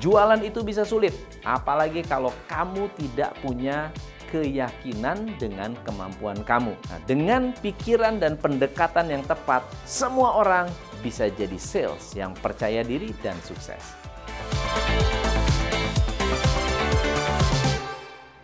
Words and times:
Jualan 0.00 0.40
itu 0.40 0.64
bisa 0.64 0.80
sulit, 0.88 1.12
apalagi 1.44 2.00
kalau 2.00 2.32
kamu 2.48 2.88
tidak 2.96 3.36
punya 3.44 3.92
keyakinan 4.32 5.36
dengan 5.36 5.76
kemampuan 5.84 6.40
kamu. 6.40 6.72
Nah, 6.72 7.00
dengan 7.04 7.52
pikiran 7.60 8.16
dan 8.16 8.40
pendekatan 8.40 9.12
yang 9.12 9.20
tepat, 9.28 9.60
semua 9.84 10.40
orang 10.40 10.72
bisa 11.04 11.28
jadi 11.28 11.60
sales 11.60 12.16
yang 12.16 12.32
percaya 12.32 12.80
diri 12.80 13.12
dan 13.20 13.36
sukses. 13.44 13.92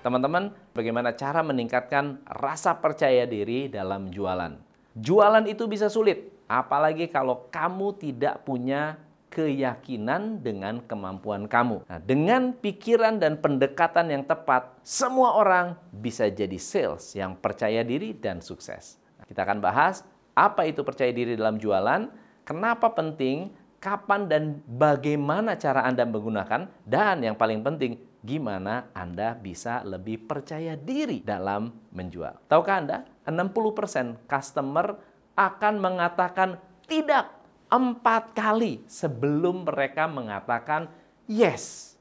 Teman-teman, 0.05 0.53
bagaimana 0.77 1.17
cara 1.17 1.41
meningkatkan 1.41 2.21
rasa 2.37 2.77
percaya 2.77 3.25
diri 3.25 3.73
dalam 3.73 4.13
jualan? 4.13 4.61
Jualan 4.93 5.49
itu 5.49 5.65
bisa 5.65 5.89
sulit, 5.89 6.37
apalagi 6.53 7.09
kalau 7.09 7.49
kamu 7.49 7.97
tidak 7.97 8.45
punya 8.45 9.06
keyakinan 9.31 10.41
dengan 10.41 10.81
kemampuan 10.85 11.45
kamu. 11.51 11.85
Nah, 11.87 12.01
dengan 12.01 12.55
pikiran 12.57 13.19
dan 13.21 13.37
pendekatan 13.37 14.09
yang 14.09 14.25
tepat, 14.25 14.79
semua 14.81 15.37
orang 15.37 15.77
bisa 15.93 16.31
jadi 16.31 16.57
sales 16.57 17.13
yang 17.13 17.37
percaya 17.37 17.83
diri 17.83 18.15
dan 18.17 18.41
sukses. 18.41 18.97
Nah, 19.19 19.25
kita 19.29 19.45
akan 19.45 19.59
bahas 19.61 20.07
apa 20.37 20.69
itu 20.69 20.85
percaya 20.85 21.11
diri 21.11 21.35
dalam 21.35 21.57
jualan, 21.57 22.09
kenapa 22.45 22.93
penting, 22.93 23.53
kapan 23.81 24.29
dan 24.29 24.43
bagaimana 24.65 25.57
cara 25.57 25.85
Anda 25.85 26.05
menggunakan, 26.05 26.85
dan 26.85 27.17
yang 27.25 27.37
paling 27.37 27.61
penting, 27.65 28.01
gimana 28.27 28.91
Anda 28.93 29.33
bisa 29.39 29.87
lebih 29.87 30.27
percaya 30.27 30.75
diri 30.75 31.23
dalam 31.23 31.73
menjual. 31.95 32.49
Tahukah 32.51 32.77
Anda, 32.83 32.99
60% 33.25 34.29
customer 34.29 34.97
akan 35.37 35.75
mengatakan 35.79 36.57
tidak 36.89 37.36
empat 37.67 38.35
kali 38.37 38.83
sebelum 38.87 39.67
mereka 39.67 40.07
mengatakan 40.07 40.91
yes. 41.27 41.95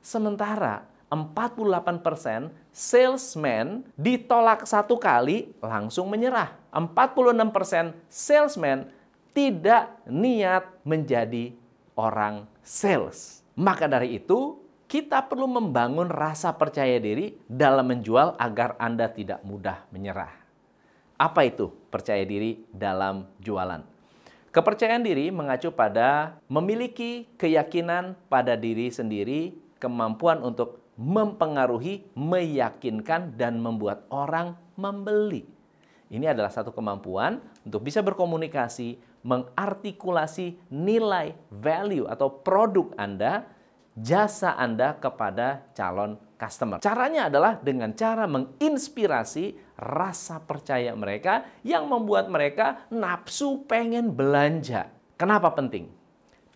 Sementara 0.00 0.86
48% 1.10 2.54
salesman 2.70 3.82
ditolak 3.98 4.62
satu 4.64 4.96
kali 4.96 5.50
langsung 5.58 6.06
menyerah. 6.06 6.54
46% 6.70 7.98
salesman 8.06 8.86
tidak 9.34 9.90
niat 10.06 10.70
menjadi 10.86 11.52
orang 11.98 12.46
sales. 12.62 13.42
Maka 13.58 13.90
dari 13.90 14.16
itu, 14.22 14.62
kita 14.90 15.26
perlu 15.26 15.46
membangun 15.46 16.10
rasa 16.10 16.54
percaya 16.54 16.98
diri 16.98 17.38
dalam 17.46 17.90
menjual 17.90 18.38
agar 18.38 18.74
Anda 18.78 19.10
tidak 19.10 19.42
mudah 19.46 19.86
menyerah. 19.94 20.34
Apa 21.20 21.46
itu 21.46 21.70
percaya 21.92 22.24
diri 22.24 22.64
dalam 22.72 23.28
jualan? 23.38 23.99
Kepercayaan 24.50 25.06
diri 25.06 25.30
mengacu 25.30 25.70
pada 25.70 26.42
memiliki 26.50 27.30
keyakinan 27.38 28.18
pada 28.26 28.58
diri 28.58 28.90
sendiri, 28.90 29.54
kemampuan 29.78 30.42
untuk 30.42 30.82
mempengaruhi, 30.98 32.10
meyakinkan, 32.18 33.38
dan 33.38 33.62
membuat 33.62 34.10
orang 34.10 34.58
membeli. 34.74 35.46
Ini 36.10 36.34
adalah 36.34 36.50
satu 36.50 36.74
kemampuan 36.74 37.38
untuk 37.62 37.86
bisa 37.86 38.02
berkomunikasi, 38.02 38.98
mengartikulasi 39.22 40.58
nilai, 40.66 41.38
value, 41.54 42.10
atau 42.10 42.42
produk 42.42 42.90
Anda, 42.98 43.46
jasa 43.94 44.58
Anda 44.58 44.98
kepada 44.98 45.62
calon 45.78 46.18
customer. 46.40 46.80
Caranya 46.80 47.28
adalah 47.28 47.60
dengan 47.60 47.92
cara 47.92 48.24
menginspirasi 48.24 49.76
rasa 49.76 50.40
percaya 50.40 50.96
mereka 50.96 51.44
yang 51.60 51.84
membuat 51.84 52.32
mereka 52.32 52.88
nafsu 52.88 53.68
pengen 53.68 54.16
belanja. 54.16 54.88
Kenapa 55.20 55.52
penting? 55.52 55.92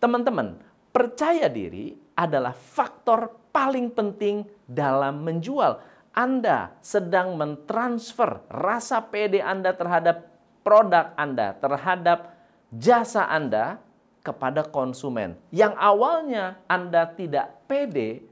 Teman-teman, 0.01 0.57
percaya 0.89 1.45
diri 1.45 1.93
adalah 2.17 2.57
faktor 2.57 3.29
paling 3.53 3.93
penting 3.93 4.41
dalam 4.65 5.21
menjual. 5.21 5.77
Anda 6.15 6.73
sedang 6.81 7.37
mentransfer 7.37 8.47
rasa 8.49 9.05
pede 9.05 9.43
Anda 9.43 9.75
terhadap 9.77 10.25
produk 10.65 11.13
Anda, 11.13 11.53
terhadap 11.61 12.33
jasa 12.73 13.29
Anda 13.29 13.77
kepada 14.25 14.65
konsumen. 14.65 15.37
Yang 15.53 15.77
awalnya 15.77 16.57
Anda 16.65 17.05
tidak 17.13 17.69
pede, 17.69 18.25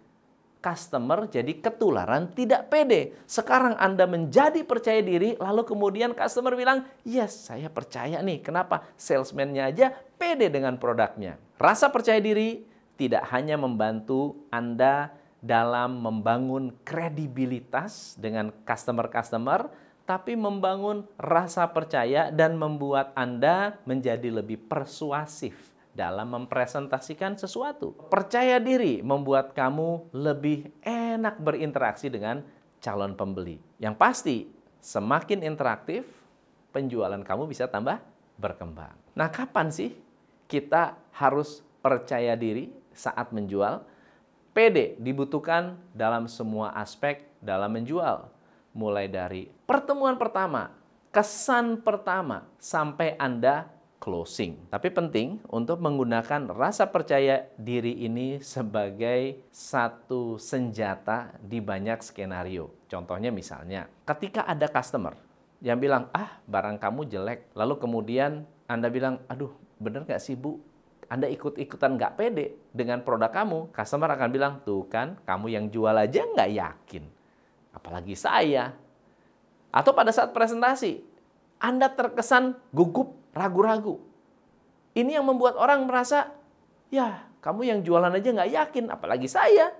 customer 0.64 1.28
jadi 1.28 1.60
ketularan 1.60 2.32
tidak 2.32 2.72
pede. 2.72 3.12
Sekarang 3.28 3.76
Anda 3.76 4.08
menjadi 4.08 4.64
percaya 4.64 5.04
diri, 5.04 5.36
lalu 5.36 5.68
kemudian 5.68 6.16
customer 6.16 6.56
bilang, 6.56 6.88
yes 7.04 7.52
saya 7.52 7.68
percaya 7.68 8.24
nih. 8.24 8.40
Kenapa? 8.40 8.88
Salesman-nya 8.96 9.68
aja 9.68 9.92
pede 10.16 10.48
dengan 10.48 10.80
produknya. 10.80 11.36
Rasa 11.60 11.92
percaya 11.92 12.24
diri 12.24 12.64
tidak 12.96 13.28
hanya 13.36 13.60
membantu 13.60 14.48
Anda 14.48 15.12
dalam 15.44 16.00
membangun 16.00 16.72
kredibilitas 16.88 18.16
dengan 18.16 18.56
customer-customer, 18.64 19.68
tapi 20.08 20.40
membangun 20.40 21.04
rasa 21.20 21.68
percaya 21.68 22.32
dan 22.32 22.56
membuat 22.56 23.12
Anda 23.20 23.76
menjadi 23.84 24.40
lebih 24.40 24.72
persuasif 24.72 25.76
dalam 25.94 26.34
mempresentasikan 26.34 27.38
sesuatu. 27.38 27.94
Percaya 28.10 28.58
diri 28.58 29.00
membuat 29.06 29.54
kamu 29.54 30.14
lebih 30.14 30.74
enak 30.82 31.38
berinteraksi 31.40 32.10
dengan 32.10 32.42
calon 32.82 33.14
pembeli. 33.14 33.62
Yang 33.78 33.96
pasti, 33.96 34.38
semakin 34.82 35.46
interaktif, 35.46 36.04
penjualan 36.74 37.22
kamu 37.22 37.48
bisa 37.48 37.70
tambah 37.70 38.02
berkembang. 38.36 38.98
Nah, 39.14 39.30
kapan 39.30 39.70
sih 39.70 39.94
kita 40.50 40.98
harus 41.14 41.62
percaya 41.80 42.34
diri 42.34 42.74
saat 42.92 43.30
menjual? 43.32 43.86
PD 44.54 45.02
dibutuhkan 45.02 45.82
dalam 45.98 46.30
semua 46.30 46.74
aspek 46.78 47.26
dalam 47.42 47.74
menjual. 47.74 48.30
Mulai 48.74 49.10
dari 49.10 49.50
pertemuan 49.66 50.18
pertama, 50.18 50.74
kesan 51.10 51.82
pertama, 51.82 52.46
sampai 52.62 53.18
Anda 53.18 53.73
closing. 54.04 54.60
Tapi 54.68 54.92
penting 54.92 55.40
untuk 55.48 55.80
menggunakan 55.80 56.52
rasa 56.52 56.92
percaya 56.92 57.48
diri 57.56 58.04
ini 58.04 58.44
sebagai 58.44 59.48
satu 59.48 60.36
senjata 60.36 61.32
di 61.40 61.64
banyak 61.64 62.04
skenario. 62.04 62.84
Contohnya 62.92 63.32
misalnya, 63.32 63.88
ketika 64.04 64.44
ada 64.44 64.68
customer 64.68 65.16
yang 65.64 65.80
bilang, 65.80 66.12
ah 66.12 66.44
barang 66.44 66.84
kamu 66.84 67.08
jelek, 67.08 67.56
lalu 67.56 67.80
kemudian 67.80 68.44
Anda 68.68 68.92
bilang, 68.92 69.24
aduh 69.32 69.56
bener 69.80 70.04
nggak 70.04 70.20
sih 70.20 70.36
Bu, 70.36 70.60
anda 71.08 71.32
ikut-ikutan 71.32 71.96
nggak 71.96 72.20
pede 72.20 72.58
dengan 72.76 73.00
produk 73.06 73.32
kamu, 73.32 73.72
customer 73.72 74.12
akan 74.12 74.30
bilang, 74.34 74.54
tuh 74.68 74.84
kan, 74.92 75.16
kamu 75.24 75.48
yang 75.48 75.66
jual 75.72 75.96
aja 75.96 76.28
nggak 76.28 76.52
yakin. 76.52 77.04
Apalagi 77.72 78.18
saya. 78.18 78.76
Atau 79.70 79.96
pada 79.96 80.12
saat 80.12 80.36
presentasi, 80.36 81.06
Anda 81.62 81.94
terkesan 81.94 82.58
gugup 82.74 83.23
ragu-ragu. 83.34 84.00
Ini 84.94 85.20
yang 85.20 85.26
membuat 85.26 85.58
orang 85.58 85.90
merasa, 85.90 86.30
ya 86.94 87.26
kamu 87.42 87.62
yang 87.66 87.80
jualan 87.82 88.14
aja 88.14 88.30
nggak 88.30 88.54
yakin, 88.54 88.86
apalagi 88.94 89.26
saya. 89.26 89.74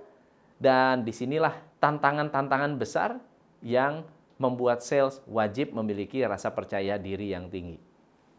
Dan 0.58 1.06
di 1.06 1.14
sinilah 1.14 1.54
tantangan-tantangan 1.78 2.74
besar 2.76 3.22
yang 3.62 4.02
membuat 4.36 4.82
sales 4.82 5.22
wajib 5.30 5.70
memiliki 5.72 6.20
rasa 6.26 6.50
percaya 6.50 6.98
diri 6.98 7.30
yang 7.30 7.46
tinggi. 7.46 7.78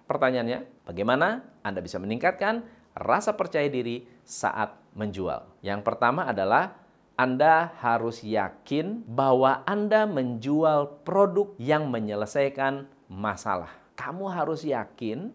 Pertanyaannya, 0.05 0.85
bagaimana 0.85 1.41
Anda 1.63 1.79
bisa 1.81 1.97
meningkatkan 1.97 2.61
rasa 2.93 3.33
percaya 3.33 3.71
diri 3.71 4.05
saat 4.27 4.75
menjual? 4.93 5.47
Yang 5.63 5.81
pertama 5.81 6.27
adalah 6.29 6.85
anda 7.15 7.71
harus 7.79 8.27
yakin 8.27 9.07
bahwa 9.07 9.63
Anda 9.63 10.03
menjual 10.03 11.07
produk 11.07 11.55
yang 11.55 11.87
menyelesaikan 11.87 12.91
masalah 13.07 13.84
kamu 13.95 14.29
harus 14.29 14.61
yakin 14.67 15.31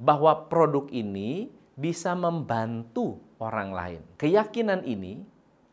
bahwa 0.00 0.48
produk 0.50 0.88
ini 0.90 1.52
bisa 1.76 2.12
membantu 2.16 3.20
orang 3.38 3.70
lain. 3.72 4.00
Keyakinan 4.18 4.84
ini 4.84 5.22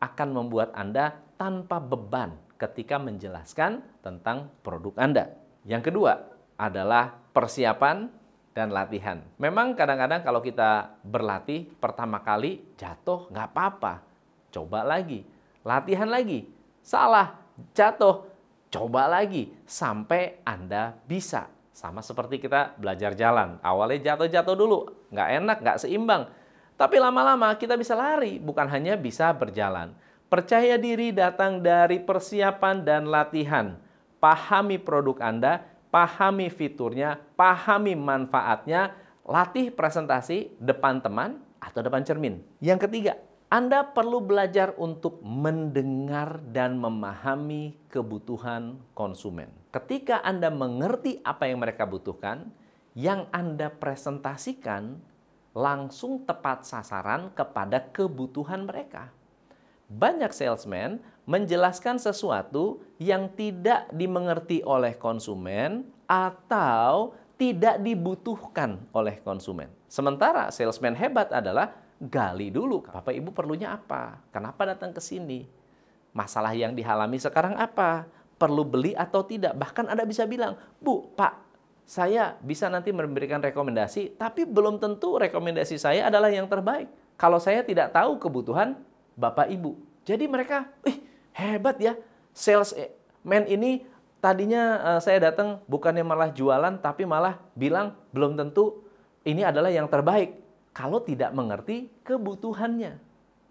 akan 0.00 0.28
membuat 0.32 0.72
Anda 0.72 1.18
tanpa 1.36 1.80
beban 1.80 2.36
ketika 2.56 3.00
menjelaskan 3.00 3.80
tentang 4.04 4.52
produk 4.60 4.94
Anda. 5.00 5.24
Yang 5.64 5.92
kedua 5.92 6.12
adalah 6.60 7.16
persiapan 7.32 8.08
dan 8.52 8.68
latihan. 8.72 9.24
Memang 9.40 9.72
kadang-kadang 9.72 10.20
kalau 10.20 10.44
kita 10.44 11.00
berlatih 11.04 11.68
pertama 11.80 12.20
kali 12.20 12.60
jatuh 12.76 13.28
nggak 13.32 13.48
apa-apa. 13.52 14.04
Coba 14.50 14.82
lagi, 14.82 15.24
latihan 15.62 16.10
lagi. 16.10 16.48
Salah, 16.80 17.38
jatuh, 17.76 18.26
coba 18.72 19.06
lagi 19.06 19.52
sampai 19.64 20.42
Anda 20.42 20.96
bisa 21.06 21.59
sama 21.70 22.02
seperti 22.02 22.42
kita 22.42 22.74
belajar 22.76 23.14
jalan. 23.14 23.56
Awalnya 23.62 24.12
jatuh-jatuh 24.14 24.56
dulu, 24.58 24.90
nggak 25.14 25.28
enak, 25.42 25.56
nggak 25.62 25.78
seimbang. 25.80 26.28
Tapi 26.74 26.96
lama-lama 26.96 27.52
kita 27.60 27.76
bisa 27.76 27.92
lari, 27.92 28.40
bukan 28.40 28.66
hanya 28.68 28.96
bisa 28.96 29.30
berjalan. 29.36 29.92
Percaya 30.30 30.78
diri 30.78 31.10
datang 31.10 31.60
dari 31.60 31.98
persiapan 32.00 32.86
dan 32.86 33.10
latihan. 33.10 33.76
Pahami 34.22 34.78
produk 34.78 35.18
Anda, 35.20 35.60
pahami 35.90 36.48
fiturnya, 36.48 37.18
pahami 37.34 37.98
manfaatnya, 37.98 38.94
latih 39.26 39.74
presentasi 39.74 40.54
depan 40.62 41.02
teman 41.02 41.42
atau 41.60 41.84
depan 41.84 42.00
cermin. 42.06 42.40
Yang 42.62 42.88
ketiga, 42.88 43.18
Anda 43.50 43.82
perlu 43.82 44.22
belajar 44.22 44.78
untuk 44.78 45.18
mendengar 45.26 46.38
dan 46.54 46.78
memahami 46.78 47.74
kebutuhan 47.90 48.78
konsumen. 48.94 49.50
Ketika 49.74 50.22
Anda 50.22 50.54
mengerti 50.54 51.18
apa 51.26 51.50
yang 51.50 51.58
mereka 51.58 51.82
butuhkan, 51.82 52.46
yang 52.94 53.26
Anda 53.34 53.66
presentasikan 53.74 55.02
langsung 55.50 56.22
tepat 56.22 56.62
sasaran 56.62 57.34
kepada 57.34 57.90
kebutuhan 57.90 58.70
mereka. 58.70 59.10
Banyak 59.90 60.30
salesman 60.30 61.02
menjelaskan 61.26 61.98
sesuatu 61.98 62.86
yang 63.02 63.34
tidak 63.34 63.90
dimengerti 63.90 64.62
oleh 64.62 64.94
konsumen 64.94 65.90
atau 66.06 67.18
tidak 67.34 67.82
dibutuhkan 67.82 68.78
oleh 68.94 69.18
konsumen. 69.26 69.74
Sementara 69.90 70.54
salesman 70.54 70.94
hebat 70.94 71.34
adalah 71.34 71.89
gali 72.00 72.48
dulu. 72.48 72.80
Bapak 72.88 73.12
Ibu 73.12 73.30
perlunya 73.36 73.76
apa? 73.76 74.24
Kenapa 74.32 74.64
datang 74.64 74.96
ke 74.96 75.04
sini? 75.04 75.44
Masalah 76.16 76.56
yang 76.56 76.72
dihalami 76.72 77.20
sekarang 77.20 77.54
apa? 77.60 78.08
Perlu 78.40 78.64
beli 78.64 78.96
atau 78.96 79.20
tidak? 79.20 79.52
Bahkan 79.52 79.92
Anda 79.92 80.08
bisa 80.08 80.24
bilang, 80.24 80.56
Bu, 80.80 81.12
Pak, 81.12 81.36
saya 81.84 82.40
bisa 82.40 82.72
nanti 82.72 82.88
memberikan 82.88 83.44
rekomendasi, 83.44 84.16
tapi 84.16 84.48
belum 84.48 84.80
tentu 84.80 85.20
rekomendasi 85.20 85.76
saya 85.76 86.08
adalah 86.08 86.32
yang 86.32 86.48
terbaik. 86.48 86.88
Kalau 87.20 87.36
saya 87.36 87.60
tidak 87.60 87.92
tahu 87.92 88.16
kebutuhan 88.16 88.80
Bapak 89.12 89.52
Ibu. 89.52 89.76
Jadi 90.08 90.24
mereka, 90.24 90.72
ih 90.88 91.04
hebat 91.36 91.76
ya, 91.76 91.92
salesman 92.32 93.44
ini 93.44 93.84
tadinya 94.24 94.96
eh, 94.96 95.00
saya 95.04 95.20
datang 95.30 95.60
bukannya 95.68 96.00
malah 96.00 96.32
jualan, 96.32 96.80
tapi 96.80 97.04
malah 97.04 97.36
bilang 97.52 97.92
belum 98.16 98.40
tentu 98.40 98.80
ini 99.28 99.44
adalah 99.44 99.68
yang 99.68 99.84
terbaik 99.84 100.40
kalau 100.70 101.02
tidak 101.02 101.34
mengerti 101.34 101.90
kebutuhannya. 102.06 102.98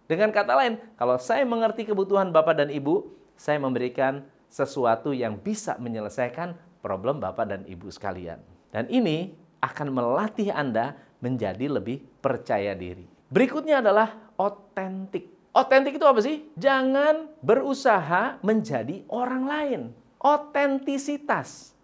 Dengan 0.09 0.29
kata 0.33 0.53
lain, 0.57 0.81
kalau 0.97 1.21
saya 1.21 1.45
mengerti 1.45 1.85
kebutuhan 1.85 2.33
Bapak 2.33 2.57
dan 2.57 2.69
Ibu, 2.73 3.13
saya 3.37 3.61
memberikan 3.61 4.25
sesuatu 4.49 5.13
yang 5.13 5.37
bisa 5.37 5.77
menyelesaikan 5.77 6.57
problem 6.81 7.21
Bapak 7.21 7.45
dan 7.45 7.61
Ibu 7.69 7.93
sekalian. 7.93 8.41
Dan 8.73 8.89
ini 8.89 9.37
akan 9.61 9.93
melatih 9.93 10.49
Anda 10.49 10.97
menjadi 11.21 11.69
lebih 11.69 12.01
percaya 12.23 12.73
diri. 12.73 13.05
Berikutnya 13.29 13.85
adalah 13.85 14.33
otentik. 14.39 15.29
Otentik 15.53 16.01
itu 16.01 16.05
apa 16.07 16.21
sih? 16.25 16.49
Jangan 16.57 17.29
berusaha 17.45 18.41
menjadi 18.41 19.05
orang 19.11 19.43
lain. 19.45 19.81
Otentisitas. 20.17 21.77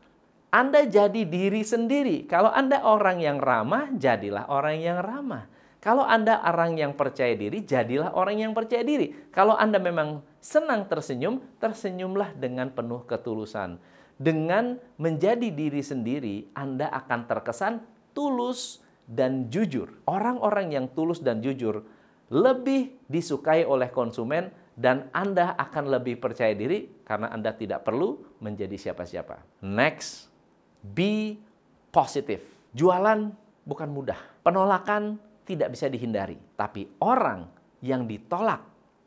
Anda 0.55 0.87
jadi 0.87 1.27
diri 1.27 1.67
sendiri. 1.67 2.23
Kalau 2.31 2.47
Anda 2.47 2.79
orang 2.87 3.19
yang 3.19 3.43
ramah, 3.43 3.91
jadilah 3.91 4.47
orang 4.47 4.79
yang 4.79 5.03
ramah. 5.03 5.51
Kalau 5.83 6.07
Anda 6.07 6.39
orang 6.47 6.79
yang 6.79 6.95
percaya 6.95 7.35
diri, 7.35 7.67
jadilah 7.67 8.15
orang 8.15 8.39
yang 8.39 8.55
percaya 8.55 8.79
diri. 8.79 9.11
Kalau 9.35 9.59
Anda 9.59 9.83
memang 9.83 10.23
senang 10.39 10.87
tersenyum, 10.87 11.43
tersenyumlah 11.59 12.39
dengan 12.39 12.71
penuh 12.71 13.03
ketulusan. 13.03 13.83
Dengan 14.15 14.79
menjadi 14.95 15.51
diri 15.51 15.83
sendiri, 15.83 16.47
Anda 16.55 16.87
akan 17.03 17.27
terkesan 17.27 17.83
tulus 18.15 18.79
dan 19.11 19.51
jujur. 19.51 19.91
Orang-orang 20.07 20.71
yang 20.71 20.87
tulus 20.95 21.19
dan 21.19 21.43
jujur 21.43 21.83
lebih 22.31 22.95
disukai 23.11 23.67
oleh 23.67 23.91
konsumen 23.91 24.55
dan 24.79 25.11
Anda 25.11 25.51
akan 25.59 25.99
lebih 25.99 26.23
percaya 26.23 26.55
diri 26.55 27.03
karena 27.03 27.27
Anda 27.27 27.51
tidak 27.51 27.83
perlu 27.83 28.23
menjadi 28.39 28.79
siapa-siapa. 28.79 29.43
Next, 29.61 30.34
Be 30.93 31.39
positive. 31.89 32.43
Jualan 32.75 33.31
bukan 33.65 33.89
mudah. 33.89 34.19
Penolakan 34.45 35.17
tidak 35.47 35.73
bisa 35.73 35.89
dihindari. 35.89 36.37
Tapi 36.53 36.85
orang 37.01 37.49
yang 37.81 38.05
ditolak 38.05 38.61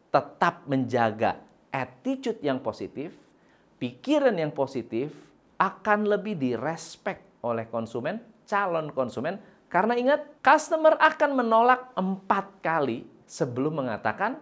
tetap 0.08 0.64
menjaga 0.66 1.38
attitude 1.68 2.40
yang 2.40 2.58
positif, 2.64 3.12
pikiran 3.76 4.34
yang 4.34 4.50
positif, 4.50 5.12
akan 5.58 6.06
lebih 6.06 6.38
direspek 6.38 7.42
oleh 7.42 7.66
konsumen, 7.68 8.22
calon 8.46 8.94
konsumen. 8.94 9.36
Karena 9.68 9.98
ingat, 9.98 10.40
customer 10.40 10.96
akan 10.96 11.30
menolak 11.44 11.92
empat 11.92 12.64
kali 12.64 13.04
sebelum 13.28 13.84
mengatakan 13.84 14.40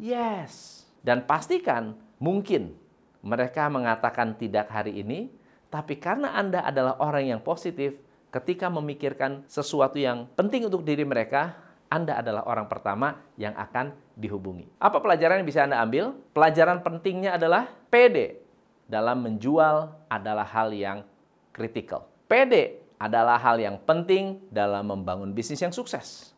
yes. 0.00 0.82
Dan 1.06 1.22
pastikan 1.22 1.94
mungkin 2.18 2.74
mereka 3.22 3.70
mengatakan 3.70 4.34
tidak 4.34 4.66
hari 4.74 5.06
ini, 5.06 5.30
tapi 5.76 6.00
karena 6.00 6.32
Anda 6.32 6.64
adalah 6.64 6.96
orang 7.04 7.36
yang 7.36 7.40
positif, 7.44 8.00
ketika 8.32 8.72
memikirkan 8.72 9.44
sesuatu 9.44 10.00
yang 10.00 10.24
penting 10.32 10.64
untuk 10.64 10.80
diri 10.80 11.04
mereka, 11.04 11.52
Anda 11.92 12.24
adalah 12.24 12.48
orang 12.48 12.64
pertama 12.64 13.20
yang 13.36 13.52
akan 13.52 13.92
dihubungi. 14.16 14.72
Apa 14.80 15.04
pelajaran 15.04 15.44
yang 15.44 15.48
bisa 15.52 15.68
Anda 15.68 15.84
ambil? 15.84 16.16
Pelajaran 16.32 16.80
pentingnya 16.80 17.36
adalah 17.36 17.68
PD 17.92 18.40
dalam 18.88 19.20
menjual 19.20 20.08
adalah 20.08 20.48
hal 20.48 20.72
yang 20.72 21.04
kritikal. 21.52 22.08
PD 22.24 22.80
adalah 22.96 23.36
hal 23.36 23.60
yang 23.60 23.76
penting 23.84 24.48
dalam 24.48 24.88
membangun 24.88 25.36
bisnis 25.36 25.60
yang 25.60 25.76
sukses. 25.76 26.32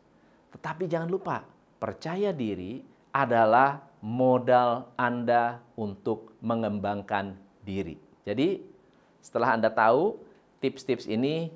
Tetapi 0.51 0.83
jangan 0.83 1.07
lupa, 1.07 1.47
percaya 1.79 2.35
diri 2.35 2.83
adalah 3.15 3.87
modal 4.03 4.91
Anda 4.99 5.63
untuk 5.79 6.35
mengembangkan 6.43 7.39
diri. 7.63 7.95
Jadi, 8.27 8.78
setelah 9.19 9.55
Anda 9.55 9.69
tahu 9.71 10.19
tips-tips 10.63 11.07
ini, 11.07 11.51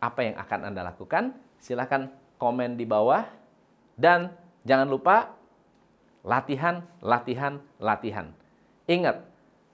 apa 0.00 0.24
yang 0.24 0.36
akan 0.40 0.72
Anda 0.72 0.86
lakukan? 0.90 1.36
Silahkan 1.60 2.08
komen 2.40 2.80
di 2.80 2.88
bawah. 2.88 3.26
Dan 4.00 4.32
jangan 4.64 4.88
lupa 4.88 5.36
latihan, 6.24 6.80
latihan, 7.04 7.60
latihan. 7.76 8.32
Ingat, 8.88 9.22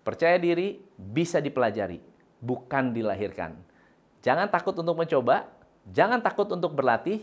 percaya 0.03 0.37
diri 0.39 0.83
bisa 0.99 1.39
dipelajari, 1.39 2.03
bukan 2.43 2.91
dilahirkan. 2.91 3.55
Jangan 4.23 4.51
takut 4.51 4.75
untuk 4.75 4.99
mencoba, 4.99 5.47
jangan 5.87 6.19
takut 6.19 6.51
untuk 6.51 6.75
berlatih, 6.75 7.23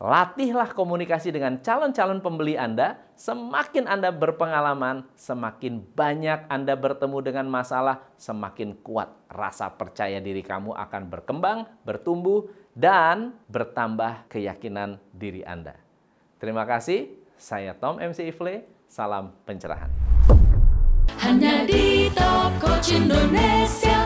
Latihlah 0.00 0.72
komunikasi 0.72 1.28
dengan 1.28 1.60
calon-calon 1.60 2.24
pembeli 2.24 2.56
Anda. 2.56 2.96
Semakin 3.20 3.84
Anda 3.84 4.08
berpengalaman, 4.08 5.04
semakin 5.12 5.84
banyak 5.92 6.48
Anda 6.48 6.72
bertemu 6.72 7.20
dengan 7.20 7.44
masalah, 7.52 8.00
semakin 8.16 8.80
kuat 8.80 9.12
rasa 9.28 9.68
percaya 9.68 10.16
diri 10.16 10.40
kamu 10.40 10.72
akan 10.72 11.02
berkembang, 11.12 11.68
bertumbuh, 11.84 12.48
dan 12.72 13.36
bertambah 13.52 14.24
keyakinan 14.32 14.96
diri 15.12 15.44
Anda. 15.44 15.76
Terima 16.40 16.64
kasih. 16.64 17.12
Saya 17.36 17.76
Tom 17.76 18.00
MC 18.00 18.32
Ifle. 18.32 18.64
Salam 18.88 19.36
pencerahan. 19.44 19.92
Hanya 21.20 21.68
di 21.68 22.08
Top 22.16 22.56
Coach 22.56 22.96
Indonesia. 22.96 23.99